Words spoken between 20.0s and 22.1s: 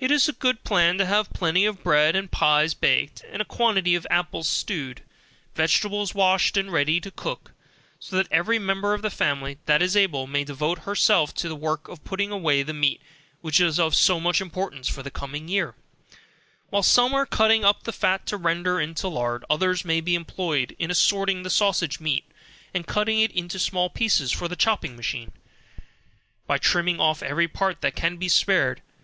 be employed in assorting the sausage